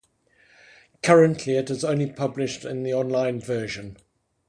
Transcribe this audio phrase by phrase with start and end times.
[1.03, 3.97] Currently it is only published in the online version.